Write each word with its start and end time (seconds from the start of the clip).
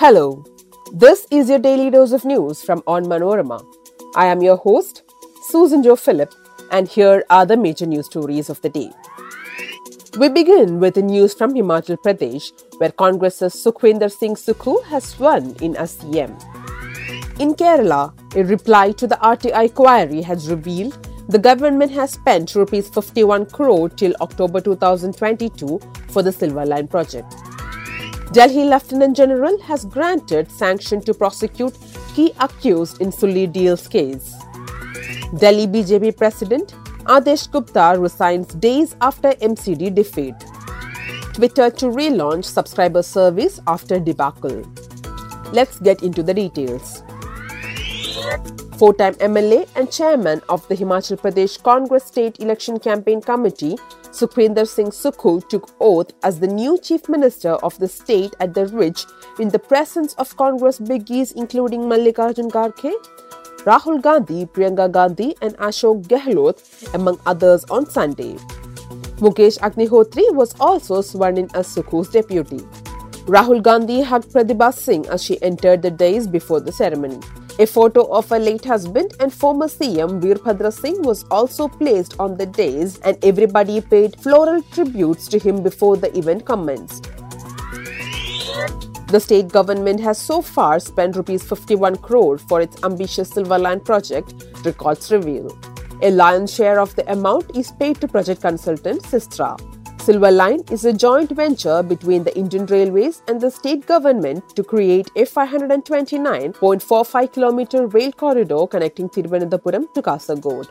Hello, 0.00 0.42
this 0.94 1.26
is 1.30 1.50
your 1.50 1.58
daily 1.58 1.90
dose 1.90 2.12
of 2.12 2.24
news 2.24 2.62
from 2.62 2.80
Onmanorama. 2.84 3.62
I 4.16 4.28
am 4.28 4.40
your 4.40 4.56
host, 4.56 5.02
Susan 5.50 5.82
Joe 5.82 5.94
Phillip, 5.94 6.32
and 6.70 6.88
here 6.88 7.22
are 7.28 7.44
the 7.44 7.58
major 7.58 7.84
news 7.84 8.06
stories 8.06 8.48
of 8.48 8.62
the 8.62 8.70
day. 8.70 8.90
We 10.18 10.30
begin 10.30 10.80
with 10.80 10.94
the 10.94 11.02
news 11.02 11.34
from 11.34 11.52
Himachal 11.52 11.98
Pradesh, 11.98 12.50
where 12.78 12.92
Congress's 12.92 13.52
Sukhwinder 13.54 14.10
Singh 14.10 14.36
Sukhu 14.36 14.82
has 14.84 15.18
won 15.18 15.54
in 15.60 15.76
a 15.76 15.82
CM. 15.82 16.32
In 17.38 17.52
Kerala, 17.54 18.14
a 18.34 18.44
reply 18.44 18.92
to 18.92 19.06
the 19.06 19.16
RTI 19.16 19.74
query 19.74 20.22
has 20.22 20.48
revealed 20.48 20.96
the 21.28 21.38
government 21.38 21.92
has 21.92 22.12
spent 22.12 22.54
rupees 22.54 22.88
51 22.88 23.50
crore 23.50 23.90
till 23.90 24.14
October 24.22 24.62
2022 24.62 25.78
for 26.08 26.22
the 26.22 26.32
Silver 26.32 26.64
Line 26.64 26.88
project. 26.88 27.34
Delhi 28.32 28.62
Lieutenant 28.64 29.16
General 29.16 29.60
has 29.62 29.84
granted 29.84 30.52
sanction 30.52 31.00
to 31.00 31.12
prosecute 31.12 31.76
key 32.14 32.32
accused 32.38 33.00
in 33.00 33.10
Sulli 33.10 33.52
deals 33.52 33.88
case. 33.88 34.32
Delhi 35.36 35.66
BJP 35.66 36.16
President 36.16 36.72
Adesh 37.06 37.50
Gupta 37.50 37.96
resigns 37.98 38.54
days 38.54 38.94
after 39.00 39.32
MCD 39.42 39.92
defeat. 39.92 40.34
Twitter 41.34 41.70
to 41.70 41.86
relaunch 41.86 42.44
subscriber 42.44 43.02
service 43.02 43.58
after 43.66 43.98
debacle. 43.98 44.62
Let's 45.52 45.80
get 45.80 46.04
into 46.04 46.22
the 46.22 46.32
details. 46.32 47.02
Four 48.80 48.94
time 48.94 49.12
MLA 49.16 49.68
and 49.76 49.92
chairman 49.92 50.40
of 50.48 50.66
the 50.68 50.74
Himachal 50.74 51.18
Pradesh 51.20 51.62
Congress 51.62 52.04
State 52.04 52.40
Election 52.40 52.78
Campaign 52.78 53.20
Committee, 53.20 53.76
Sukhwinder 54.04 54.66
Singh 54.66 54.86
Sukhu 54.86 55.46
took 55.50 55.68
oath 55.80 56.12
as 56.22 56.40
the 56.40 56.46
new 56.46 56.78
chief 56.78 57.06
minister 57.06 57.56
of 57.56 57.78
the 57.78 57.86
state 57.86 58.34
at 58.40 58.54
the 58.54 58.64
Ridge 58.68 59.04
in 59.38 59.50
the 59.50 59.58
presence 59.58 60.14
of 60.14 60.34
Congress 60.38 60.78
biggies 60.78 61.32
including 61.32 61.82
Mallikarjun 61.82 62.50
Kharge, 62.50 62.94
Rahul 63.66 64.00
Gandhi, 64.00 64.46
Priyanka 64.46 64.90
Gandhi, 64.90 65.34
and 65.42 65.54
Ashok 65.58 66.06
Gehlot, 66.06 66.94
among 66.94 67.20
others, 67.26 67.66
on 67.66 67.84
Sunday. 67.84 68.32
Mukesh 69.20 69.58
Agnihotri 69.58 70.24
was 70.34 70.58
also 70.58 71.02
sworn 71.02 71.36
in 71.36 71.50
as 71.52 71.68
Sukhu's 71.68 72.08
deputy. 72.08 72.64
Rahul 73.26 73.62
Gandhi 73.62 74.00
hugged 74.00 74.32
Pratibha 74.32 74.72
Singh 74.72 75.06
as 75.08 75.22
she 75.22 75.36
entered 75.42 75.82
the 75.82 75.90
dais 75.90 76.26
before 76.26 76.60
the 76.60 76.72
ceremony. 76.72 77.20
A 77.58 77.66
photo 77.66 78.04
of 78.10 78.28
her 78.30 78.38
late 78.38 78.64
husband 78.64 79.14
and 79.20 79.32
former 79.32 79.66
CM 79.66 80.20
Veerbhadra 80.20 80.72
Singh 80.72 81.02
was 81.02 81.24
also 81.30 81.68
placed 81.68 82.18
on 82.18 82.36
the 82.36 82.46
dais 82.46 82.98
and 83.00 83.22
everybody 83.24 83.80
paid 83.80 84.18
floral 84.20 84.62
tributes 84.62 85.28
to 85.28 85.38
him 85.38 85.62
before 85.62 85.96
the 85.96 86.16
event 86.16 86.46
commenced. 86.46 87.10
The 89.08 89.20
state 89.20 89.48
government 89.48 90.00
has 90.00 90.18
so 90.18 90.40
far 90.40 90.78
spent 90.78 91.16
rupees 91.16 91.42
51 91.42 91.96
crore 91.96 92.38
for 92.38 92.60
its 92.60 92.82
ambitious 92.84 93.28
Silver 93.28 93.58
Line 93.58 93.80
project, 93.80 94.32
records 94.64 95.10
reveal. 95.10 95.58
A 96.02 96.10
lion's 96.10 96.54
share 96.54 96.80
of 96.80 96.94
the 96.96 97.10
amount 97.12 97.56
is 97.56 97.72
paid 97.72 98.00
to 98.00 98.08
project 98.08 98.40
consultant 98.40 99.02
Systra. 99.02 99.58
Silver 100.00 100.30
Line 100.30 100.62
is 100.70 100.86
a 100.86 100.94
joint 100.94 101.30
venture 101.30 101.82
between 101.82 102.24
the 102.24 102.34
Indian 102.34 102.64
Railways 102.64 103.22
and 103.28 103.38
the 103.38 103.50
state 103.50 103.84
government 103.84 104.56
to 104.56 104.64
create 104.64 105.10
a 105.14 105.24
529.45 105.24 106.54
km 107.34 107.92
rail 107.92 108.10
corridor 108.12 108.66
connecting 108.66 109.10
Thiruvananthapuram 109.10 109.92
to 109.92 110.00
Kasaragod. 110.00 110.70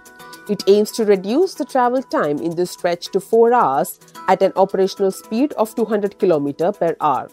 It 0.50 0.64
aims 0.66 0.90
to 0.94 1.06
reduce 1.06 1.54
the 1.54 1.64
travel 1.64 2.02
time 2.02 2.40
in 2.40 2.56
this 2.56 2.72
stretch 2.72 3.12
to 3.12 3.20
4 3.20 3.54
hours 3.54 4.00
at 4.28 4.42
an 4.42 4.52
operational 4.56 5.12
speed 5.12 5.54
of 5.54 5.76
200 5.76 6.18
km 6.18 6.80
per 6.80 6.96
hour. 7.00 7.30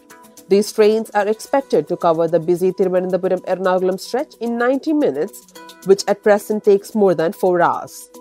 These 0.49 0.71
trains 0.73 1.09
are 1.15 1.27
expected 1.27 1.87
to 1.87 1.97
cover 1.97 2.27
the 2.27 2.39
busy 2.39 2.71
Thiruvananthapuram 2.73 3.43
Ernakulam 3.45 3.99
stretch 3.99 4.35
in 4.39 4.59
90 4.59 4.93
minutes, 4.93 5.47
which 5.85 6.03
at 6.07 6.21
present 6.21 6.63
takes 6.63 6.93
more 6.93 7.15
than 7.15 7.33
4 7.33 7.59
hours. 7.59 8.11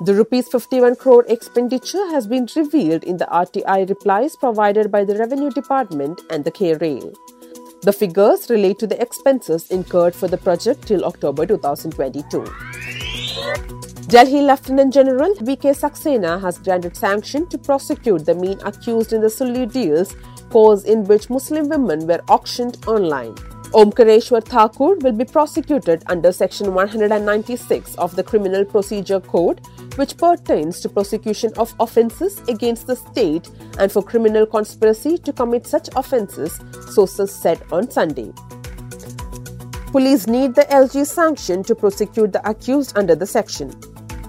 The 0.00 0.12
rupees 0.12 0.48
51 0.48 0.96
crore 0.96 1.24
expenditure 1.26 2.06
has 2.10 2.26
been 2.26 2.46
revealed 2.54 3.02
in 3.04 3.16
the 3.16 3.24
RTI 3.24 3.88
replies 3.88 4.36
provided 4.36 4.92
by 4.92 5.04
the 5.04 5.16
Revenue 5.16 5.50
Department 5.50 6.20
and 6.28 6.44
the 6.44 6.50
K-Rail. 6.50 7.14
The 7.80 7.94
figures 7.94 8.50
relate 8.50 8.78
to 8.80 8.86
the 8.86 9.00
expenses 9.00 9.70
incurred 9.70 10.14
for 10.14 10.28
the 10.28 10.36
project 10.36 10.86
till 10.86 11.02
October 11.06 11.46
2022. 11.46 12.44
Delhi 14.08 14.42
Lieutenant 14.42 14.92
General 14.92 15.34
VK 15.36 15.74
Saxena 15.74 16.42
has 16.42 16.58
granted 16.58 16.94
sanction 16.94 17.48
to 17.48 17.56
prosecute 17.56 18.26
the 18.26 18.34
men 18.34 18.60
accused 18.66 19.14
in 19.14 19.22
the 19.22 19.28
Sulli 19.28 19.70
deals 19.72 20.14
cause 20.50 20.84
in 20.84 21.04
which 21.04 21.30
Muslim 21.30 21.70
women 21.70 22.06
were 22.06 22.20
auctioned 22.28 22.76
online. 22.86 23.34
Omkareshwar 23.76 24.42
Thakur 24.42 24.94
will 25.02 25.12
be 25.12 25.26
prosecuted 25.26 26.02
under 26.06 26.32
Section 26.32 26.72
196 26.72 27.94
of 27.96 28.16
the 28.16 28.22
Criminal 28.22 28.64
Procedure 28.64 29.20
Code, 29.20 29.60
which 29.96 30.16
pertains 30.16 30.80
to 30.80 30.88
prosecution 30.88 31.52
of 31.58 31.74
offences 31.78 32.40
against 32.48 32.86
the 32.86 32.96
state 32.96 33.50
and 33.78 33.92
for 33.92 34.02
criminal 34.02 34.46
conspiracy 34.46 35.18
to 35.18 35.30
commit 35.30 35.66
such 35.66 35.90
offences, 35.94 36.58
sources 36.94 37.30
said 37.30 37.60
on 37.70 37.90
Sunday. 37.90 38.32
Police 39.92 40.26
need 40.26 40.54
the 40.54 40.66
LG 40.70 41.04
sanction 41.04 41.62
to 41.64 41.74
prosecute 41.74 42.32
the 42.32 42.48
accused 42.48 42.96
under 42.96 43.14
the 43.14 43.26
section. 43.26 43.72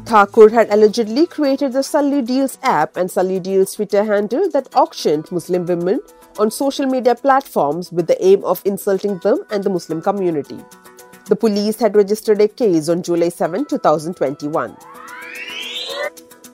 Thakur 0.03 0.49
had 0.49 0.69
allegedly 0.73 1.25
created 1.25 1.71
the 1.71 1.79
Sulli 1.79 2.25
Deals 2.25 2.57
app 2.63 2.97
and 2.97 3.09
Sulli 3.09 3.41
Deals 3.41 3.75
Twitter 3.75 4.03
handle 4.03 4.49
that 4.51 4.75
auctioned 4.75 5.31
Muslim 5.31 5.65
women 5.65 6.01
on 6.39 6.51
social 6.51 6.85
media 6.85 7.15
platforms 7.15 7.91
with 7.91 8.07
the 8.07 8.23
aim 8.23 8.43
of 8.43 8.61
insulting 8.65 9.17
them 9.19 9.43
and 9.51 9.63
the 9.63 9.69
Muslim 9.69 10.01
community. 10.01 10.59
The 11.25 11.35
police 11.35 11.77
had 11.77 11.95
registered 11.95 12.41
a 12.41 12.47
case 12.47 12.89
on 12.89 13.03
July 13.03 13.29
7, 13.29 13.65
2021. 13.65 14.75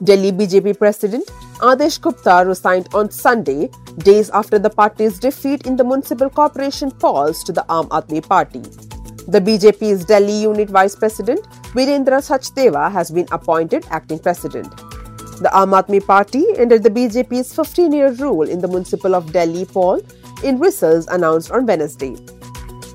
Delhi 0.02 0.32
BJP 0.32 0.78
President 0.78 1.24
Adesh 1.60 2.00
Gupta 2.00 2.44
resigned 2.46 2.88
on 2.94 3.10
Sunday, 3.10 3.70
days 3.98 4.28
after 4.30 4.58
the 4.58 4.68
party's 4.68 5.18
defeat 5.20 5.66
in 5.66 5.76
the 5.76 5.84
municipal 5.84 6.28
corporation 6.28 6.90
polls 6.90 7.44
to 7.44 7.52
the 7.52 7.64
Aam 7.68 7.88
Aadmi 7.88 8.26
Party. 8.26 8.62
The 9.28 9.40
BJP's 9.40 10.04
Delhi 10.04 10.42
Unit 10.42 10.68
Vice 10.68 10.96
President 10.96 11.40
Virendra 11.72 12.20
Sachdeva 12.20 12.90
has 12.90 13.10
been 13.10 13.26
appointed 13.30 13.86
acting 13.90 14.18
president. 14.18 14.93
The 15.40 15.50
Aam 15.52 15.72
Aadmi 15.74 16.06
Party 16.06 16.44
ended 16.56 16.84
the 16.84 16.90
BJP's 16.90 17.52
15 17.56 17.92
year 17.92 18.12
rule 18.12 18.48
in 18.48 18.60
the 18.60 18.68
municipal 18.68 19.16
of 19.16 19.32
Delhi 19.32 19.64
poll 19.64 20.00
in 20.44 20.60
results 20.60 21.08
announced 21.08 21.50
on 21.50 21.66
Wednesday. 21.66 22.14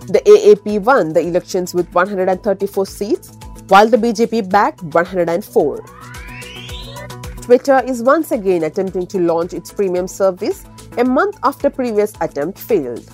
The 0.07 0.21
AAP 0.25 0.79
won 0.83 1.11
the 1.11 1.19
elections 1.19 1.73
with 1.73 1.93
134 1.93 2.85
seats, 2.85 3.37
while 3.67 3.89
the 3.89 3.97
BJP 3.97 4.49
backed 4.49 4.81
104. 4.83 5.85
Twitter 7.41 7.83
is 7.85 8.01
once 8.01 8.31
again 8.31 8.63
attempting 8.63 9.05
to 9.07 9.19
launch 9.19 9.53
its 9.53 9.73
premium 9.73 10.07
service 10.07 10.63
a 10.97 11.03
month 11.03 11.37
after 11.43 11.69
previous 11.69 12.13
attempt 12.21 12.57
failed. 12.57 13.05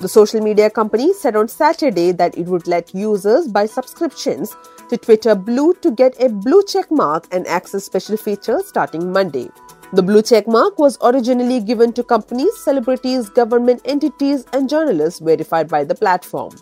The 0.00 0.08
social 0.08 0.40
media 0.40 0.70
company 0.70 1.12
said 1.12 1.36
on 1.36 1.48
Saturday 1.48 2.12
that 2.12 2.38
it 2.38 2.46
would 2.46 2.66
let 2.66 2.94
users 2.94 3.46
buy 3.46 3.66
subscriptions 3.66 4.56
to 4.88 4.96
Twitter 4.96 5.34
Blue 5.34 5.74
to 5.74 5.90
get 5.90 6.20
a 6.20 6.28
blue 6.28 6.62
check 6.64 6.90
mark 6.90 7.26
and 7.32 7.46
access 7.46 7.84
special 7.84 8.16
features 8.16 8.66
starting 8.66 9.12
Monday. 9.12 9.48
The 9.92 10.02
blue 10.02 10.22
check 10.22 10.46
mark 10.46 10.78
was 10.78 10.98
originally 11.02 11.60
given 11.60 11.92
to 11.94 12.02
companies, 12.02 12.56
celebrities, 12.58 13.30
government 13.30 13.80
entities, 13.84 14.44
and 14.52 14.68
journalists 14.68 15.20
verified 15.20 15.68
by 15.68 15.84
the 15.84 15.94
platform. 15.94 16.54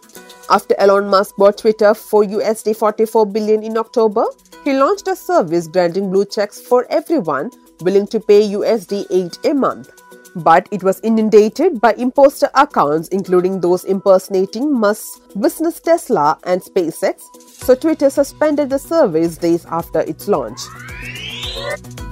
After 0.49 0.75
Elon 0.79 1.09
Musk 1.09 1.35
bought 1.37 1.59
Twitter 1.59 1.93
for 1.93 2.23
USD 2.23 2.77
44 2.77 3.27
billion 3.27 3.65
in 3.65 3.77
October, 3.77 4.25
he 4.65 4.75
launched 4.75 5.09
a 5.09 5.17
service 5.17 5.67
granting 5.67 6.11
blue 6.11 6.25
checks 6.25 6.61
for 6.61 6.87
everyone 6.89 7.51
willing 7.81 8.07
to 8.09 8.21
pay 8.21 8.49
USD 8.49 9.07
8 9.11 9.39
a 9.45 9.55
month 9.55 9.91
but 10.37 10.69
it 10.71 10.83
was 10.83 11.01
inundated 11.01 11.81
by 11.81 11.95
imposter 11.95 12.51
accounts, 12.55 13.09
including 13.09 13.61
those 13.61 13.85
impersonating 13.85 14.73
Musk's 14.73 15.19
business 15.41 15.81
Tesla 15.81 16.39
and 16.45 16.61
SpaceX, 16.61 17.23
so 17.65 17.75
Twitter 17.75 18.11
suspended 18.11 18.71
the 18.71 18.79
service 18.79 19.37
days 19.37 19.67
after 19.67 20.01
its 20.01 20.29
launch. 20.29 20.61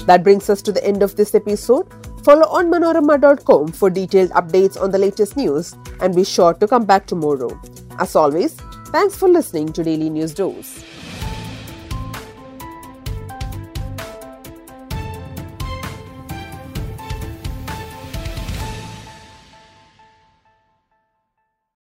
That 0.07 0.23
brings 0.23 0.51
us 0.51 0.61
to 0.63 0.73
the 0.73 0.85
end 0.85 1.03
of 1.03 1.17
this 1.17 1.35
episode. 1.35 1.87
Follow 2.25 2.47
onmanorama.com 2.47 3.73
for 3.73 3.91
detailed 3.91 4.31
updates 4.31 4.81
on 4.81 4.91
the 4.91 4.99
latest 4.99 5.37
news 5.37 5.75
and 6.01 6.15
be 6.15 6.25
sure 6.25 6.55
to 6.55 6.67
come 6.67 6.85
back 6.85 7.07
tomorrow. 7.07 7.51
As 7.99 8.17
always, 8.17 8.55
thanks 8.89 9.17
for 9.17 9.29
listening 9.29 9.73
to 9.75 9.85
Daily 9.85 10.11
News 10.11 10.35
Dose. 10.35 10.85